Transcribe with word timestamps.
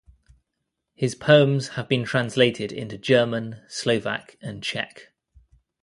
His 0.95 1.13
poems 1.13 1.67
have 1.77 1.87
been 1.87 2.05
translated 2.05 2.71
into 2.71 2.97
German, 2.97 3.61
Slovak 3.69 4.35
and 4.41 4.63
Czech. 4.63 5.13